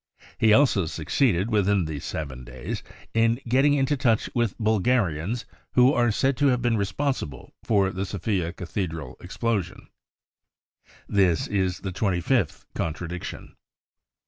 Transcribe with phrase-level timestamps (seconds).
[0.39, 2.81] He also succeeded, within these 7 days,
[3.13, 8.07] in getting into touch with Bulgarians who are said to have been responsible for the
[8.07, 9.89] Sofia cathedral explosion.
[11.07, 13.55] This is the twenty fifth contradiction.